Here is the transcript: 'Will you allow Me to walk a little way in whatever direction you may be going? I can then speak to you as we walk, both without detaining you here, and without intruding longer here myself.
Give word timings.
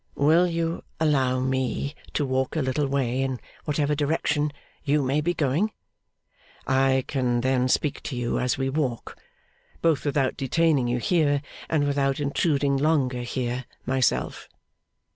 'Will 0.15 0.47
you 0.47 0.83
allow 0.99 1.39
Me 1.39 1.93
to 2.13 2.25
walk 2.25 2.55
a 2.55 2.61
little 2.63 2.87
way 2.87 3.21
in 3.21 3.39
whatever 3.65 3.93
direction 3.93 4.51
you 4.83 5.03
may 5.03 5.21
be 5.21 5.31
going? 5.35 5.71
I 6.65 7.03
can 7.05 7.41
then 7.41 7.67
speak 7.67 8.01
to 8.05 8.15
you 8.15 8.39
as 8.39 8.57
we 8.57 8.67
walk, 8.67 9.15
both 9.79 10.03
without 10.03 10.35
detaining 10.37 10.87
you 10.87 10.97
here, 10.97 11.43
and 11.69 11.85
without 11.85 12.19
intruding 12.19 12.77
longer 12.77 13.21
here 13.21 13.65
myself. 13.85 14.49